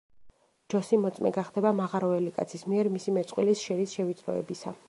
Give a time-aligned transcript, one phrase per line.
[0.73, 4.79] ჯოსი მოწმე გახდება მაღაროელი კაცის მიერ მისი მეწყვილის, შერის შევიწროებისა.